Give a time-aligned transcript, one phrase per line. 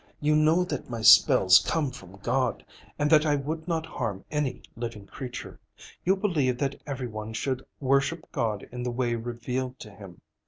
[0.19, 2.65] You know that my spells come from God,
[2.97, 5.59] and that I would not harm any living creature.
[6.03, 10.19] You believe that every one should worship God in the way revealed to him.